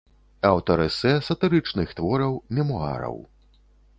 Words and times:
Аўтар 0.51 0.81
эсэ, 0.85 1.09
сатырычных 1.27 1.93
твораў, 1.99 2.33
мемуараў. 2.61 3.21